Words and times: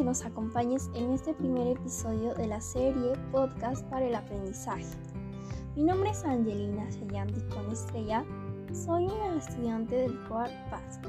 que 0.00 0.06
nos 0.06 0.24
acompañes 0.24 0.88
en 0.94 1.10
este 1.10 1.34
primer 1.34 1.76
episodio 1.76 2.32
de 2.32 2.46
la 2.46 2.58
serie 2.62 3.12
Podcast 3.30 3.84
para 3.90 4.06
el 4.06 4.14
Aprendizaje. 4.14 4.96
Mi 5.76 5.84
nombre 5.84 6.08
es 6.08 6.24
Angelina 6.24 6.90
Sayanti 6.90 7.42
con 7.54 7.70
Estrella. 7.70 8.24
Soy 8.72 9.04
una 9.04 9.36
estudiante 9.36 9.94
del 9.96 10.18
COAR 10.26 10.48
Paz. 10.70 11.00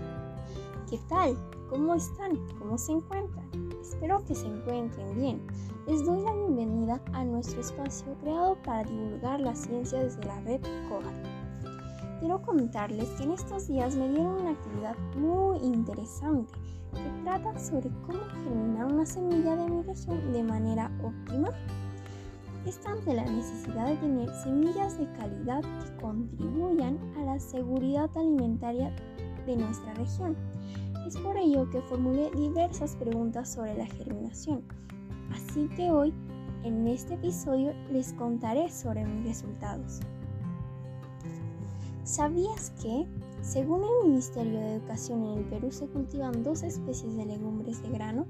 ¿Qué 0.90 1.00
tal? 1.08 1.38
¿Cómo 1.70 1.96
están? 1.96 2.36
¿Cómo 2.60 2.78
se 2.78 2.92
encuentran? 2.92 3.50
Espero 3.82 4.26
que 4.26 4.36
se 4.36 4.48
encuentren 4.48 5.16
bien. 5.16 5.48
Les 5.88 6.04
doy 6.04 6.22
la 6.24 6.34
bienvenida 6.34 7.02
a 7.14 7.24
nuestro 7.24 7.62
espacio 7.62 8.14
creado 8.20 8.62
para 8.62 8.84
divulgar 8.84 9.40
la 9.40 9.56
ciencia 9.56 10.04
desde 10.04 10.26
la 10.26 10.42
red 10.42 10.60
COAR. 10.90 11.14
Quiero 12.20 12.42
comentarles 12.42 13.08
que 13.12 13.24
en 13.24 13.32
estos 13.32 13.70
días 13.70 13.96
me 13.96 14.10
dieron 14.10 14.42
una 14.42 14.52
actividad 14.52 14.98
muy 15.16 15.41
interesante 15.56 16.54
que 16.94 17.24
trata 17.24 17.58
sobre 17.58 17.90
cómo 18.06 18.20
germinar 18.44 18.86
una 18.92 19.06
semilla 19.06 19.56
de 19.56 19.70
mi 19.70 19.82
región 19.84 20.34
de 20.34 20.44
manera 20.44 20.92
óptima. 21.04 21.50
Está 22.66 22.92
ante 22.92 23.14
la 23.14 23.26
necesidad 23.26 23.88
de 23.88 23.98
tener 23.98 24.30
semillas 24.44 24.98
de 24.98 25.12
calidad 25.14 25.62
que 25.62 26.02
contribuyan 26.02 27.00
a 27.18 27.24
la 27.24 27.40
seguridad 27.40 28.10
alimentaria 28.16 28.94
de 29.46 29.56
nuestra 29.56 29.94
región. 29.96 30.36
Es 31.08 31.18
por 31.18 31.36
ello 31.38 31.70
que 31.70 31.82
formulé 31.82 32.30
diversas 32.32 32.96
preguntas 32.96 33.52
sobre 33.52 33.76
la 33.76 33.88
germinación. 33.88 34.64
Así 35.32 35.68
que 35.70 35.90
hoy, 35.90 36.14
en 36.64 36.88
este 36.88 37.16
episodio, 37.16 37.74
les 37.92 38.14
contaré 38.14 38.70
sobre 38.70 39.06
mis 39.06 39.26
resultados. 39.26 40.02
¿Sabías 42.04 42.72
que 42.82 43.08
según 43.42 43.84
el 43.84 44.10
Ministerio 44.10 44.60
de 44.60 44.76
Educación 44.76 45.24
en 45.26 45.40
el 45.40 45.46
Perú 45.46 45.72
se 45.72 45.88
cultivan 45.88 46.44
dos 46.44 46.64
especies 46.64 47.16
de 47.16 47.26
legumbres 47.26 47.82
de 47.82 47.90
grano 47.90 48.26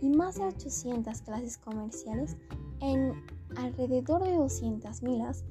y 0.00 0.08
más 0.08 0.36
de 0.36 0.44
800 0.44 1.20
clases 1.22 1.58
comerciales 1.58 2.36
en 2.80 3.12
alrededor 3.56 4.24
de 4.24 4.34
200 4.34 5.02
milas 5.02 5.44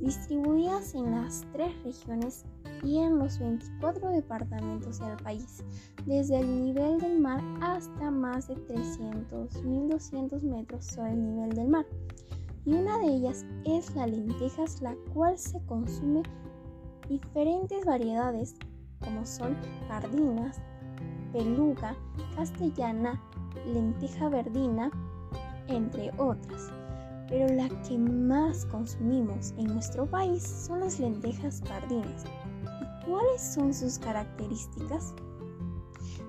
distribuidas 0.00 0.94
en 0.94 1.10
las 1.10 1.44
tres 1.52 1.72
regiones 1.84 2.44
y 2.82 2.98
en 2.98 3.18
los 3.18 3.38
24 3.38 4.10
departamentos 4.10 4.98
del 4.98 5.16
país, 5.18 5.62
desde 6.04 6.40
el 6.40 6.64
nivel 6.64 6.98
del 6.98 7.20
mar 7.20 7.42
hasta 7.60 8.10
más 8.10 8.48
de 8.48 8.56
300.200 8.56 10.42
metros 10.42 10.84
sobre 10.84 11.12
el 11.12 11.24
nivel 11.24 11.50
del 11.54 11.68
mar. 11.68 11.86
Y 12.66 12.74
una 12.74 12.98
de 12.98 13.06
ellas 13.06 13.44
es 13.64 13.94
la 13.94 14.06
lentejas, 14.06 14.80
la 14.80 14.94
cual 15.12 15.38
se 15.38 15.60
consume 15.66 16.22
diferentes 17.08 17.84
variedades 17.84 18.56
como 19.00 19.24
son 19.26 19.56
sardinas, 19.88 20.60
peluga, 21.32 21.96
castellana, 22.36 23.20
lenteja 23.66 24.28
verdina, 24.28 24.90
entre 25.68 26.10
otras. 26.18 26.70
Pero 27.28 27.54
la 27.54 27.68
que 27.82 27.98
más 27.98 28.64
consumimos 28.66 29.54
en 29.56 29.66
nuestro 29.66 30.06
país 30.06 30.42
son 30.42 30.80
las 30.80 30.98
lentejas 30.98 31.62
sardinas. 31.66 32.24
¿Y 32.64 33.06
cuáles 33.06 33.42
son 33.42 33.72
sus 33.72 33.98
características? 33.98 35.14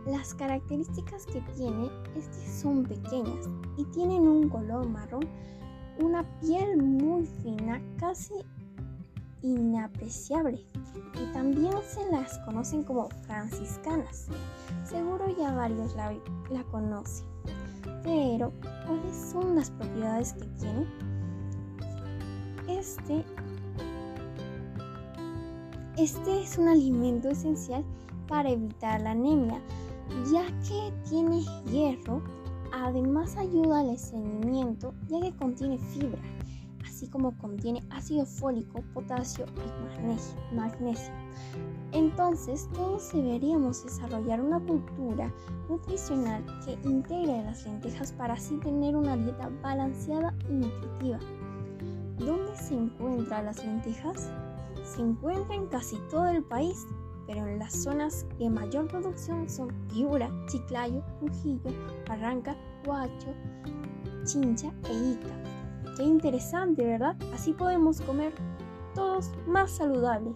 Las 0.05 0.33
características 0.35 1.25
que 1.25 1.41
tienen 1.55 1.89
es 2.15 2.27
que 2.27 2.49
son 2.49 2.83
pequeñas 2.83 3.49
y 3.77 3.85
tienen 3.85 4.27
un 4.27 4.49
color 4.49 4.87
marrón, 4.87 5.27
una 5.99 6.23
piel 6.39 6.77
muy 6.77 7.25
fina, 7.25 7.81
casi 7.97 8.35
inapreciable 9.45 10.65
y 11.13 11.33
también 11.33 11.73
se 11.88 12.09
las 12.11 12.39
conocen 12.39 12.83
como 12.83 13.09
franciscanas. 13.25 14.27
Seguro 14.83 15.25
ya 15.37 15.53
varios 15.53 15.95
la, 15.95 16.13
la 16.49 16.63
conocen. 16.71 17.25
Pero, 18.03 18.52
¿cuáles 18.85 19.15
son 19.31 19.55
las 19.55 19.70
propiedades 19.71 20.33
que 20.33 20.45
tiene? 20.59 20.87
Este, 22.67 23.23
este 25.97 26.41
es 26.41 26.58
un 26.58 26.67
alimento 26.67 27.30
esencial 27.30 27.86
para 28.27 28.49
evitar 28.49 29.02
la 29.02 29.11
anemia, 29.11 29.61
ya 30.31 30.45
que 30.67 30.91
tiene 31.08 31.43
hierro, 31.71 32.23
además 32.73 33.37
ayuda 33.37 33.81
al 33.81 33.91
estreñimiento, 33.91 34.93
ya 35.08 35.21
que 35.21 35.36
contiene 35.36 35.77
fibra 35.77 36.20
así 36.95 37.10
como 37.10 37.38
contiene 37.39 37.83
ácido 37.89 38.26
fólico, 38.26 38.82
potasio 38.94 39.45
y 39.58 40.56
magnesio. 40.56 41.14
Entonces, 41.92 42.70
todos 42.73 43.11
deberíamos 43.11 43.83
desarrollar 43.83 44.39
una 44.39 44.61
cultura 44.61 45.30
nutricional 45.70 46.42
que 46.64 46.72
integre 46.88 47.44
las 47.44 47.66
lentejas 47.66 48.14
para 48.14 48.36
así 48.36 48.56
tener 48.60 48.95
una 48.95 49.17
dieta 49.17 49.50
balanceada 49.61 50.33
y 50.50 50.54
nutritiva. 50.54 51.20
¿Dónde 52.17 52.56
se 52.56 52.76
encuentran 52.76 53.45
las 53.45 53.66
lentejas? 53.66 54.32
Se 54.86 55.02
encuentran 55.02 55.64
en 55.64 55.67
casi 55.67 55.98
todo 56.10 56.27
el 56.30 56.44
país, 56.44 56.88
pero 57.27 57.45
en 57.45 57.60
las 57.60 57.73
zonas 57.73 58.26
de 58.39 58.50
mayor 58.50 58.88
producción 58.88 59.50
son 59.50 59.67
Piura, 59.89 60.32
Chiclayo, 60.48 61.04
Trujillo, 61.20 61.72
Barranca, 62.08 62.56
Huacho, 62.86 63.33
Chincha 64.23 64.72
e 64.89 64.94
Ica. 64.94 65.55
Qué 65.95 66.04
interesante, 66.04 66.86
¿verdad? 66.86 67.16
Así 67.33 67.54
podemos 67.54 68.02
comer 68.02 68.33
todos 68.94 69.32
más 69.48 69.72
saludable. 69.72 70.33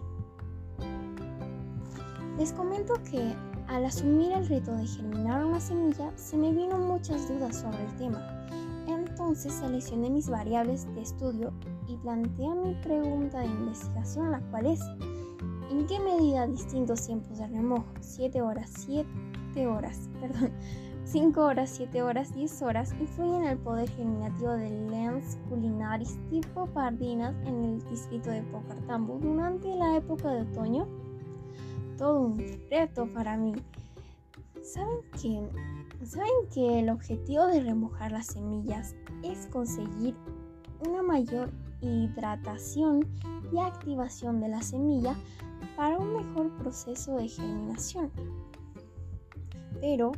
Les 2.38 2.52
comento 2.52 2.94
que 3.10 3.34
al 3.68 3.84
asumir 3.84 4.32
el 4.32 4.48
reto 4.48 4.72
de 4.72 4.86
germinar 4.86 5.44
una 5.44 5.60
semilla, 5.60 6.10
se 6.16 6.36
me 6.36 6.52
vino 6.52 6.78
muchas 6.78 7.28
dudas 7.28 7.56
sobre 7.56 7.84
el 7.84 7.96
tema. 7.96 8.46
Entonces 8.88 9.52
seleccioné 9.52 10.10
mis 10.10 10.28
variables 10.28 10.92
de 10.94 11.02
estudio 11.02 11.52
y 11.86 11.96
planteé 11.98 12.48
mi 12.54 12.74
pregunta 12.82 13.40
de 13.40 13.46
investigación, 13.46 14.32
la 14.32 14.40
cual 14.50 14.66
es, 14.66 14.80
¿en 15.70 15.86
qué 15.86 16.00
medida 16.00 16.46
distintos 16.46 17.06
tiempos 17.06 17.38
de 17.38 17.46
remojo, 17.46 17.86
7 18.00 18.42
horas, 18.42 18.70
7 18.74 19.66
horas, 19.68 20.08
perdón, 20.20 20.50
5 21.10 21.40
horas, 21.40 21.70
7 21.70 22.02
horas, 22.02 22.32
10 22.36 22.62
horas 22.62 22.94
influyen 23.00 23.42
en 23.42 23.48
el 23.48 23.58
poder 23.58 23.90
germinativo 23.90 24.52
de 24.52 24.70
Lens 24.70 25.38
culinaris 25.48 26.16
tipo 26.30 26.66
pardinas 26.66 27.34
en 27.48 27.64
el 27.64 27.90
distrito 27.90 28.30
de 28.30 28.42
Pocartambo 28.44 29.18
durante 29.18 29.74
la 29.74 29.96
época 29.96 30.30
de 30.30 30.42
otoño. 30.42 30.86
Todo 31.98 32.20
un 32.20 32.38
reto 32.70 33.08
para 33.12 33.36
mí. 33.36 33.54
¿Saben 34.62 35.00
que, 35.20 36.06
¿Saben 36.06 36.30
que 36.54 36.78
el 36.78 36.90
objetivo 36.90 37.44
de 37.48 37.60
remojar 37.60 38.12
las 38.12 38.26
semillas 38.26 38.94
es 39.24 39.48
conseguir 39.48 40.14
una 40.88 41.02
mayor 41.02 41.50
hidratación 41.80 43.04
y 43.52 43.58
activación 43.58 44.40
de 44.40 44.48
la 44.48 44.62
semilla 44.62 45.16
para 45.76 45.98
un 45.98 46.12
mejor 46.12 46.56
proceso 46.58 47.16
de 47.16 47.26
germinación? 47.26 48.12
Pero 49.80 50.12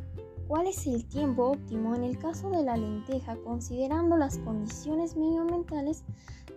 ¿Cuál 0.53 0.67
es 0.67 0.85
el 0.85 1.03
tiempo 1.05 1.47
óptimo 1.47 1.95
en 1.95 2.03
el 2.03 2.19
caso 2.19 2.47
de 2.51 2.61
la 2.61 2.77
lenteja 2.77 3.35
considerando 3.37 4.17
las 4.17 4.37
condiciones 4.37 5.15
medioambientales 5.15 6.03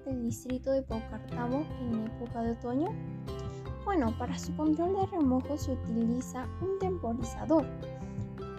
del 0.05 0.23
distrito 0.23 0.71
de 0.71 0.83
Paucartamo 0.83 1.65
en 1.81 2.05
época 2.05 2.43
de 2.43 2.51
otoño? 2.51 2.89
Bueno, 3.87 4.15
para 4.19 4.39
su 4.39 4.55
control 4.55 4.97
de 4.97 5.07
remojo 5.07 5.57
se 5.57 5.73
utiliza 5.73 6.47
un 6.61 6.79
temporizador 6.79 7.65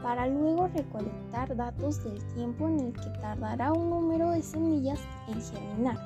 para 0.01 0.25
luego 0.25 0.69
recolectar 0.69 1.55
datos 1.55 2.03
del 2.03 2.17
tiempo 2.33 2.67
en 2.67 2.79
el 2.79 2.93
que 2.93 3.09
tardará 3.21 3.73
un 3.73 3.91
número 3.91 4.31
de 4.31 4.41
semillas 4.41 4.99
en 5.27 5.39
germinar. 5.39 5.99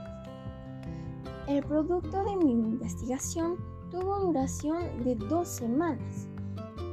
El 1.48 1.64
producto 1.64 2.22
de 2.26 2.36
mi 2.36 2.52
investigación 2.52 3.56
tuvo 3.92 4.20
duración 4.20 5.06
de 5.06 5.16
dos 5.16 5.48
semanas 5.48 6.28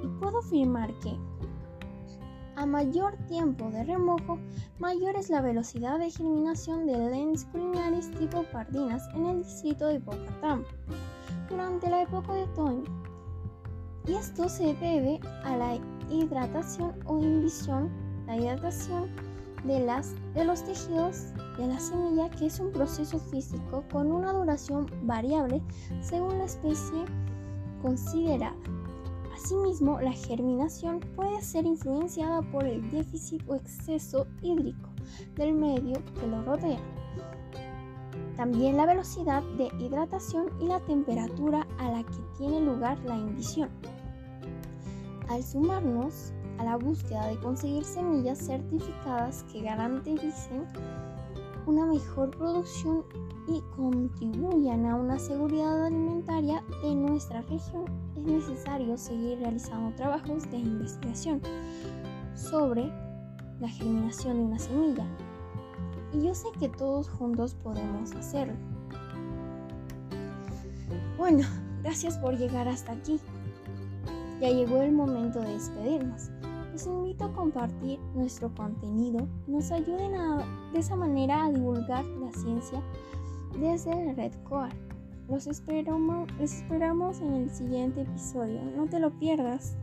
y 0.05 0.07
puedo 0.21 0.39
afirmar 0.39 0.97
que 1.01 1.19
a 2.59 2.67
mayor 2.67 3.17
tiempo 3.29 3.71
de 3.71 3.85
remojo, 3.85 4.37
mayor 4.81 5.15
es 5.15 5.31
la 5.31 5.41
velocidad 5.41 6.01
de 6.01 6.11
germinación 6.11 6.87
de 6.87 6.99
Lens 6.99 7.45
culinaris 7.53 8.11
tipo 8.19 8.43
pardinas 8.53 9.09
en 9.15 9.27
el 9.27 9.45
distrito 9.45 9.87
de 9.87 10.01
Pocatam 10.01 10.65
durante 11.49 11.89
la 11.89 12.03
época 12.03 12.35
de 12.35 12.43
otoño. 12.43 12.83
Y 14.09 14.15
esto 14.15 14.49
se 14.49 14.75
debe 14.75 15.21
a 15.45 15.57
la 15.57 15.79
hidratación 16.11 16.95
o 17.07 17.19
invisión, 17.19 17.91
la 18.27 18.37
hidratación 18.37 19.09
de, 19.63 19.79
las, 19.79 20.15
de 20.35 20.45
los 20.45 20.65
tejidos 20.65 21.27
de 21.59 21.69
la 21.69 21.79
semilla, 21.79 22.29
que 22.31 22.47
es 22.47 22.59
un 22.59 22.73
proceso 22.73 23.21
físico 23.21 23.85
con 23.93 24.11
una 24.11 24.33
duración 24.33 24.87
variable 25.05 25.63
según 26.03 26.39
la 26.39 26.47
especie 26.47 27.05
considerada. 27.83 28.57
Asimismo, 29.39 30.01
la 30.01 30.11
germinación 30.11 30.99
puede 31.15 31.41
ser 31.43 31.65
influenciada 31.65 32.43
por 32.43 32.65
el 32.65 32.91
déficit 32.91 33.41
o 33.49 33.55
exceso 33.55 34.27
hídrico 34.43 34.91
del 35.37 35.53
medio 35.53 35.95
que 36.15 36.27
lo 36.27 36.43
rodea. 36.43 36.81
También 38.37 38.77
la 38.77 38.85
velocidad 38.85 39.45
de 39.57 39.71
hidratación 39.79 40.49
y 40.61 40.67
la 40.67 40.81
temperatura 40.81 41.69
a 41.79 41.89
la 41.89 42.03
que 42.03 42.19
tiene 42.37 42.61
lugar 42.61 42.99
la 43.05 43.15
invisión. 43.15 43.69
Al 45.29 45.45
sumarnos 45.45 46.33
a 46.59 46.65
la 46.65 46.77
búsqueda 46.77 47.29
de 47.29 47.39
conseguir 47.39 47.85
semillas 47.85 48.39
certificadas 48.39 49.45
que 49.53 49.63
garanticen 49.63 50.67
una 51.69 51.85
mejor 51.85 52.31
producción 52.31 53.05
y 53.47 53.61
contribuyan 53.77 54.87
a 54.87 54.97
una 54.97 55.19
seguridad 55.19 55.85
alimentaria 55.85 56.65
de 56.83 56.95
nuestra 56.95 57.43
región, 57.43 57.85
es 58.17 58.23
necesario 58.23 58.97
seguir 58.97 59.39
realizando 59.39 59.95
trabajos 59.95 60.51
de 60.51 60.57
investigación 60.57 61.43
sobre 62.35 62.91
la 63.61 63.69
germinación 63.69 64.39
de 64.39 64.43
una 64.45 64.59
semilla. 64.59 65.07
Y 66.15 66.23
yo 66.23 66.35
sé 66.35 66.49
que 66.59 66.71
todos 66.71 67.11
juntos 67.11 67.55
podemos 67.63 68.13
hacerlo. 68.13 68.55
Bueno, 71.19 71.47
gracias 71.83 72.17
por 72.17 72.39
llegar 72.39 72.67
hasta 72.67 72.93
aquí. 72.93 73.21
Ya 74.41 74.49
llegó 74.49 74.81
el 74.81 74.93
momento 74.93 75.41
de 75.41 75.53
despedirnos. 75.53 76.31
Los 76.79 76.87
invito 76.87 77.25
a 77.25 77.33
compartir 77.33 77.99
nuestro 78.15 78.55
contenido 78.55 79.27
y 79.49 79.51
nos 79.51 79.73
ayuden 79.73 80.13
de 80.73 80.79
esa 80.79 80.95
manera 80.95 81.45
a 81.45 81.51
divulgar 81.51 82.05
la 82.05 82.31
ciencia 82.31 82.81
desde 83.59 84.13
red 84.15 84.33
COAR. 84.49 84.71
Los 85.29 85.49
esperamos, 85.49 86.31
los 86.39 86.53
esperamos 86.53 87.21
en 87.21 87.35
el 87.35 87.51
siguiente 87.51 88.03
episodio. 88.03 88.61
No 88.77 88.87
te 88.87 89.01
lo 89.01 89.11
pierdas. 89.19 89.77